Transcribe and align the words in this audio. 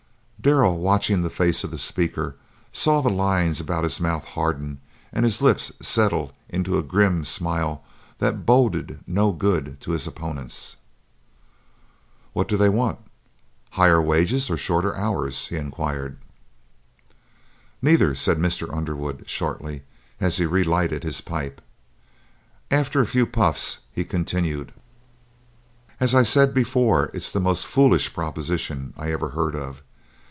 Darrell, 0.41 0.79
watching 0.79 1.21
the 1.21 1.29
face 1.29 1.63
of 1.63 1.69
the 1.69 1.77
speaker, 1.77 2.35
saw 2.71 2.99
the 2.99 3.11
lines 3.11 3.61
about 3.61 3.83
his 3.83 4.01
mouth 4.01 4.23
harden 4.25 4.81
and 5.13 5.23
his 5.23 5.39
lips 5.39 5.71
settle 5.79 6.31
into 6.49 6.79
a 6.79 6.81
grim 6.81 7.23
smile 7.23 7.83
that 8.17 8.43
boded 8.43 9.01
no 9.05 9.31
good 9.33 9.79
to 9.81 9.91
his 9.91 10.07
opponents. 10.07 10.77
"What 12.33 12.47
do 12.47 12.57
they 12.57 12.69
want 12.69 12.97
higher 13.73 14.01
wages 14.01 14.49
or 14.49 14.57
shorter 14.57 14.95
hours?" 14.97 15.45
he 15.49 15.57
inquired. 15.57 16.17
"Neither," 17.79 18.15
said 18.15 18.39
Mr. 18.39 18.75
Underwood, 18.75 19.25
shortly, 19.27 19.83
as 20.19 20.37
he 20.37 20.47
re 20.47 20.63
lighted 20.63 21.03
his 21.03 21.21
pipe. 21.21 21.61
After 22.71 22.99
a 22.99 23.05
few 23.05 23.27
puffs 23.27 23.77
he 23.93 24.03
continued: 24.03 24.73
"As 25.99 26.15
I 26.15 26.23
said 26.23 26.51
before, 26.51 27.11
it's 27.13 27.31
the 27.31 27.39
most 27.39 27.67
foolish 27.67 28.11
proposition 28.11 28.95
I 28.97 29.11
ever 29.11 29.29
heard 29.29 29.55
of. 29.55 29.83